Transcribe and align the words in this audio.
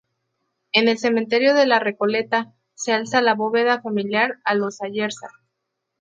En 0.73 0.87
el 0.87 0.97
Cementerio 0.97 1.53
de 1.53 1.67
la 1.67 1.77
Recoleta 1.77 2.55
se 2.73 2.91
alza 2.91 3.21
la 3.21 3.35
bóveda 3.35 3.83
familiar 3.83 4.39
de 4.49 4.55
los 4.55 4.81
Ayerza. 4.81 5.27